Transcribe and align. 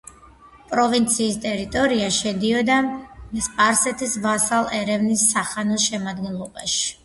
პროვინციის 0.69 1.37
ტერიტორია 1.43 2.07
შედიოდა 2.15 2.79
სპარსეთის 3.49 4.19
ვასალ 4.27 4.73
ერევნის 4.81 5.31
სახანოს 5.37 5.91
შემადგენლობაში. 5.93 6.87